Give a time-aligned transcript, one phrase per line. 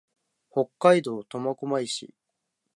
[0.49, 2.15] 北海道苫小牧市